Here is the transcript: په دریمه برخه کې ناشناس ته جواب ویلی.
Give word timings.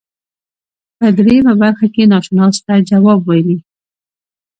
په 0.97 1.07
دریمه 1.17 1.53
برخه 1.61 1.87
کې 1.93 2.09
ناشناس 2.13 2.55
ته 2.65 2.73
جواب 2.89 3.19
ویلی. 3.23 3.57